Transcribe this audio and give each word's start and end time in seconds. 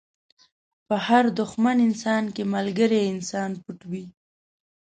په 0.87 0.95
هر 1.07 1.25
دښمن 1.39 1.77
انسان 1.87 2.23
کې 2.35 2.43
ملګری 2.55 2.99
انسان 3.13 3.49
پټ 3.63 3.79
وي. 3.91 4.05